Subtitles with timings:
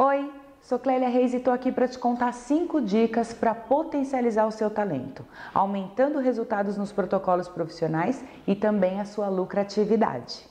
[0.00, 4.52] Oi, sou Clélia Reis e estou aqui para te contar 5 dicas para potencializar o
[4.52, 10.48] seu talento, aumentando resultados nos protocolos profissionais e também a sua lucratividade.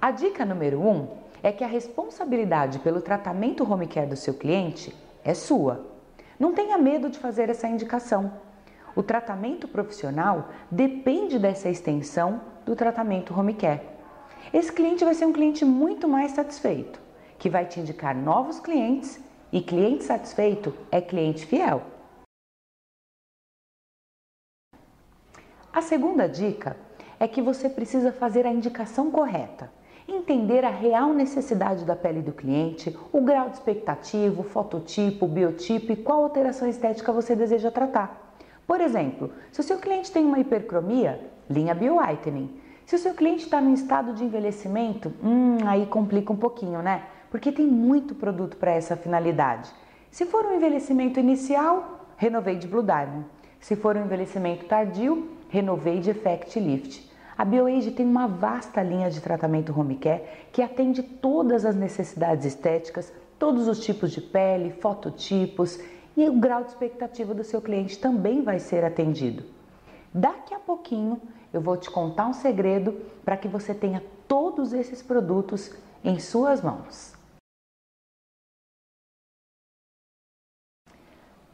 [0.00, 1.08] A dica número 1 um
[1.42, 5.84] é que a responsabilidade pelo tratamento home care do seu cliente é sua.
[6.40, 8.32] Não tenha medo de fazer essa indicação.
[8.94, 13.95] O tratamento profissional depende dessa extensão do tratamento home care.
[14.52, 17.00] Esse cliente vai ser um cliente muito mais satisfeito,
[17.38, 19.20] que vai te indicar novos clientes
[19.52, 21.82] e cliente satisfeito é cliente fiel.
[25.72, 26.76] A segunda dica
[27.18, 29.70] é que você precisa fazer a indicação correta,
[30.08, 35.28] entender a real necessidade da pele do cliente, o grau de expectativa, o fototipo, o
[35.28, 38.36] biotipo e qual alteração estética você deseja tratar.
[38.66, 42.65] Por exemplo, se o seu cliente tem uma hipercromia, linha Bio-Whitening.
[42.86, 47.02] Se o seu cliente está no estado de envelhecimento, hum, aí complica um pouquinho, né?
[47.28, 49.72] Porque tem muito produto para essa finalidade.
[50.08, 53.26] Se for um envelhecimento inicial, renovei de Blue Diamond.
[53.58, 57.10] Se for um envelhecimento tardio, renovei de Effect Lift.
[57.36, 62.46] A BioAge tem uma vasta linha de tratamento home care que atende todas as necessidades
[62.46, 65.80] estéticas, todos os tipos de pele, fototipos
[66.16, 69.55] e o grau de expectativa do seu cliente também vai ser atendido.
[70.16, 71.20] Daqui a pouquinho
[71.52, 72.92] eu vou te contar um segredo
[73.22, 75.70] para que você tenha todos esses produtos
[76.02, 77.12] em suas mãos.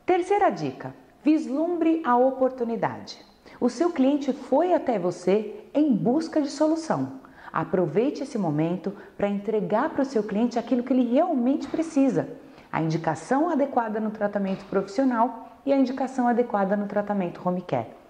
[0.07, 3.19] Terceira dica: vislumbre a oportunidade.
[3.61, 7.21] O seu cliente foi até você em busca de solução.
[7.53, 12.29] Aproveite esse momento para entregar para o seu cliente aquilo que ele realmente precisa:
[12.71, 18.02] a indicação adequada no tratamento profissional e a indicação adequada no tratamento home care.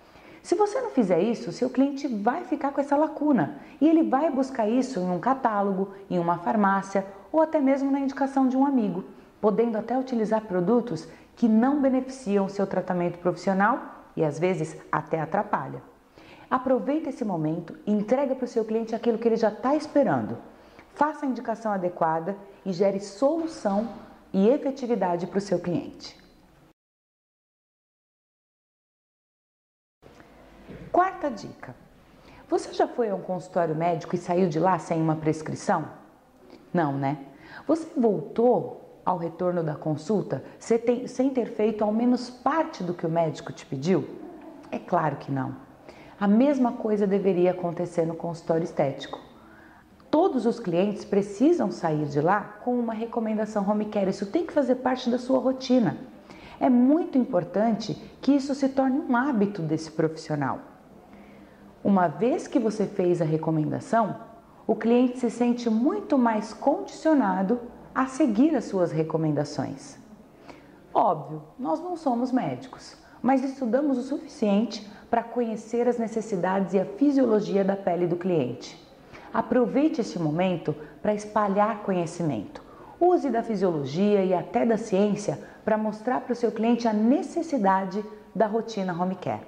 [0.43, 4.29] Se você não fizer isso, seu cliente vai ficar com essa lacuna e ele vai
[4.29, 8.67] buscar isso em um catálogo, em uma farmácia ou até mesmo na indicação de um
[8.67, 9.05] amigo,
[9.41, 15.81] podendo até utilizar produtos que não beneficiam seu tratamento profissional e às vezes até atrapalha.
[16.50, 17.93] Aproveite esse momento e
[18.34, 20.37] para o seu cliente aquilo que ele já está esperando.
[20.95, 23.89] Faça a indicação adequada e gere solução
[24.33, 26.22] e efetividade para o seu cliente.
[31.22, 31.72] Quarta dica:
[32.50, 35.84] você já foi a um consultório médico e saiu de lá sem uma prescrição?
[36.75, 37.19] Não, né?
[37.65, 43.09] Você voltou ao retorno da consulta sem ter feito ao menos parte do que o
[43.09, 44.05] médico te pediu?
[44.72, 45.55] É claro que não.
[46.19, 49.21] A mesma coisa deveria acontecer no consultório estético.
[50.10, 54.10] Todos os clientes precisam sair de lá com uma recomendação home care.
[54.10, 55.99] Isso tem que fazer parte da sua rotina.
[56.59, 60.72] É muito importante que isso se torne um hábito desse profissional.
[61.84, 64.16] Uma vez que você fez a recomendação,
[64.66, 67.60] o cliente se sente muito mais condicionado
[67.93, 69.98] a seguir as suas recomendações.
[70.94, 76.84] Óbvio, nós não somos médicos, mas estudamos o suficiente para conhecer as necessidades e a
[76.84, 78.81] fisiologia da pele do cliente.
[79.34, 82.62] Aproveite este momento para espalhar conhecimento.
[83.00, 88.04] Use da fisiologia e até da ciência para mostrar para o seu cliente a necessidade
[88.32, 89.42] da rotina home care.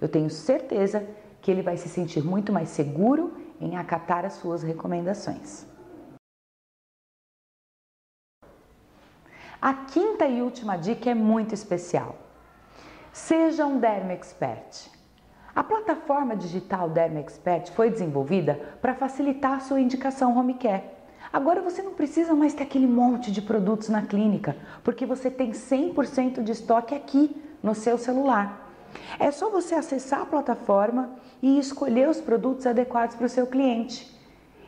[0.00, 1.02] Eu tenho certeza
[1.42, 5.66] que ele vai se sentir muito mais seguro em acatar as suas recomendações.
[9.60, 12.16] A quinta e última dica é muito especial.
[13.12, 14.90] Seja um Derma Expert.
[15.54, 20.82] A plataforma digital Derma Expert foi desenvolvida para facilitar a sua indicação home care.
[21.32, 25.52] Agora você não precisa mais ter aquele monte de produtos na clínica, porque você tem
[25.52, 28.61] 100% de estoque aqui no seu celular.
[29.18, 31.10] É só você acessar a plataforma
[31.40, 34.12] e escolher os produtos adequados para o seu cliente.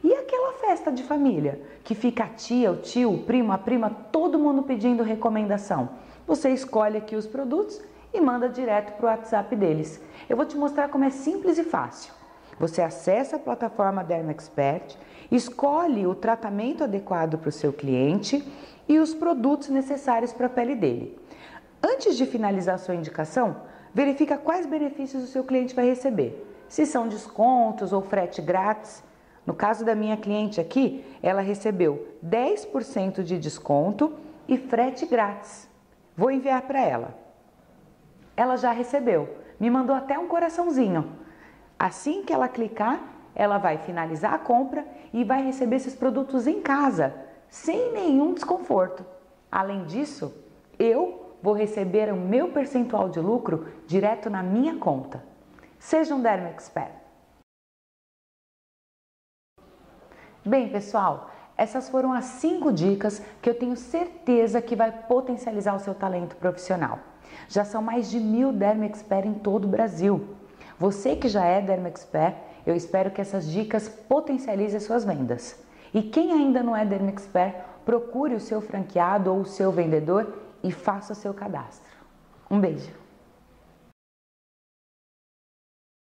[0.03, 3.89] E aquela festa de família que fica a tia, o tio, o primo, a prima,
[4.12, 5.89] todo mundo pedindo recomendação.
[6.27, 7.81] Você escolhe aqui os produtos
[8.12, 10.01] e manda direto para o WhatsApp deles.
[10.29, 12.12] Eu vou te mostrar como é simples e fácil.
[12.59, 14.97] Você acessa a plataforma Derma Expert,
[15.31, 18.47] escolhe o tratamento adequado para o seu cliente
[18.88, 21.19] e os produtos necessários para a pele dele.
[21.82, 23.56] Antes de finalizar sua indicação,
[23.94, 26.44] verifica quais benefícios o seu cliente vai receber.
[26.69, 29.02] Se são descontos ou frete grátis.
[29.46, 34.14] No caso da minha cliente aqui, ela recebeu 10% de desconto
[34.49, 35.69] e frete grátis.
[36.17, 37.14] Vou enviar para ela.
[38.37, 39.29] Ela já recebeu,
[39.61, 41.12] me mandou até um coraçãozinho.
[41.79, 43.00] Assim que ela clicar,
[43.35, 47.14] ela vai finalizar a compra e vai receber esses produtos em casa,
[47.49, 49.05] sem nenhum desconforto.
[49.50, 50.35] Além disso,
[50.79, 55.23] eu vou receber o meu percentual de lucro direto na minha conta.
[55.79, 56.91] Seja um Derma Expert.
[60.43, 65.81] Bem, pessoal, essas foram as cinco dicas que eu tenho certeza que vai potencializar o
[65.81, 66.99] seu talento profissional.
[67.46, 70.26] Já são mais de mil Derma Expert em todo o Brasil.
[70.79, 75.62] Você que já é Derma Expert, eu espero que essas dicas potencializem suas vendas.
[75.93, 77.55] E quem ainda não é Derma Expert,
[77.85, 81.93] procure o seu franqueado ou o seu vendedor e faça o seu cadastro.
[82.50, 83.04] Um beijo!